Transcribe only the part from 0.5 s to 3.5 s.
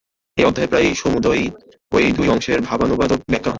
প্রায় সমুদয়ই ঐ দুই অংশের ভাবানুবাদ ও ব্যাখ্যামাত্র।